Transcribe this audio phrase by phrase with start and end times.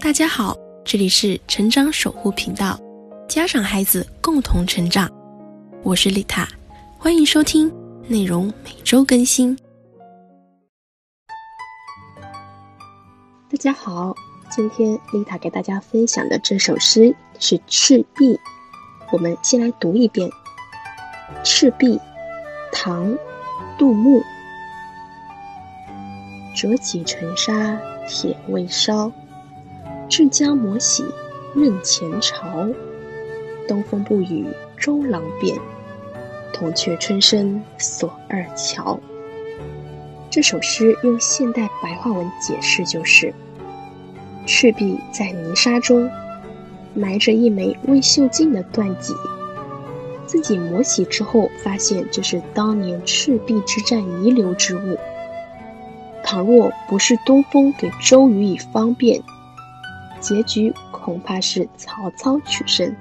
[0.00, 2.78] 大家好，这里是成长守护频道，
[3.28, 5.10] 家长孩子共同成长，
[5.82, 6.48] 我是丽塔，
[6.98, 7.72] 欢迎收听，
[8.06, 9.56] 内容每周更新。
[13.50, 14.14] 大家好，
[14.50, 18.34] 今天丽塔给大家分享的这首诗是《赤壁》，
[19.12, 20.28] 我们先来读一遍
[21.42, 21.96] 《赤壁》，
[22.72, 23.16] 唐，
[23.78, 24.22] 杜牧。
[26.54, 27.78] 折戟沉沙
[28.08, 29.12] 铁未烧，
[30.08, 31.04] 至将磨洗
[31.54, 32.68] 认前朝。
[33.66, 34.46] 东风不与
[34.76, 35.56] 周郎便，
[36.52, 38.98] 铜雀春深锁二乔。
[40.30, 43.34] 这首诗用现代白话文解释就是：
[44.46, 46.10] 赤壁在泥沙中
[46.94, 49.14] 埋着一枚未锈尽的断戟，
[50.26, 54.96] 自己磨洗之后，发现这是当年赤壁之战遗留之物。
[56.24, 59.22] 倘若不是东风给周瑜以方便，
[60.20, 62.94] 结局恐怕是曹操取胜，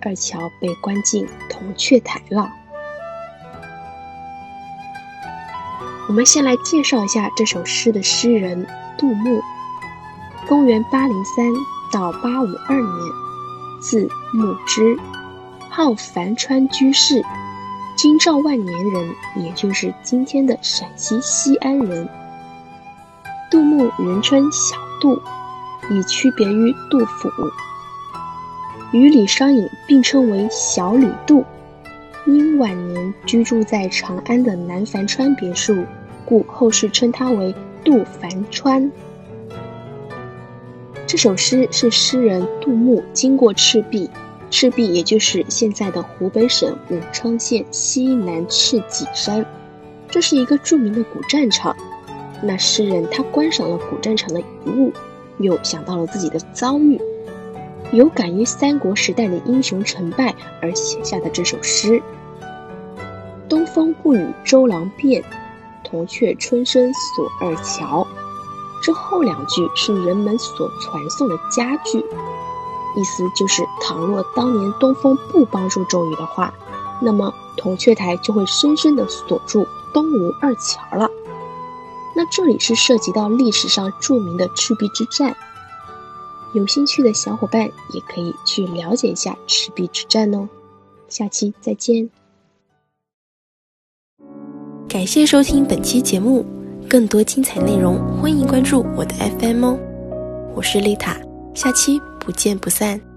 [0.00, 2.50] 二乔被关进铜雀台了。
[6.08, 8.66] 我们先来介绍一下这首诗的诗人
[8.98, 9.40] 杜牧，
[10.48, 11.46] 公元八零三
[11.92, 13.12] 到八五二年，
[13.80, 14.98] 字牧之，
[15.70, 17.24] 号樊川居士，
[17.96, 22.08] 京兆万年人，也就是今天的陕西西安人。
[23.50, 25.22] 杜牧人称小杜，
[25.90, 27.30] 以区别于杜甫。
[28.92, 31.44] 与李商隐并称为小李杜，
[32.26, 35.84] 因晚年居住在长安的南樊川别墅，
[36.26, 38.90] 故后世称他为杜樊川。
[41.06, 44.08] 这首诗是诗人杜牧经过赤壁，
[44.50, 49.44] 赤壁也就是现在的湖北省武昌县西南赤脊山，
[50.08, 51.74] 这是一个著名的古战场。
[52.42, 54.92] 那诗人他观赏了古战场的遗物，
[55.38, 57.00] 又想到了自己的遭遇，
[57.92, 62.02] 有感于三国时代的英雄成败而写下的这首诗。
[63.48, 65.22] 东风不与周郎便，
[65.84, 68.06] 铜雀春深锁二乔。
[68.82, 71.98] 这后两句是人们所传颂的佳句，
[72.96, 76.52] 意思就是，倘若当年东风不帮助周瑜的话，
[77.00, 81.08] 那么铜雀台就会深深的锁住东吴二乔了。
[82.22, 85.36] 那这里是涉及到历史上著名的赤壁之战，
[86.54, 90.48] 有兴趣的小伙伴也可以去了解一下赤壁之战哦。
[91.08, 92.08] 下期再见。
[94.88, 96.46] 感谢收听本期节目，
[96.88, 99.76] 更多精彩内容欢迎关注我的 FM 哦。
[100.54, 101.20] 我是丽塔，
[101.54, 103.11] 下期不见不散。